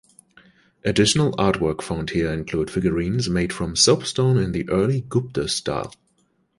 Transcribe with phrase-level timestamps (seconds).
[0.83, 5.93] Additional artwork found here include figurines made from soapstone in the early Gupta style.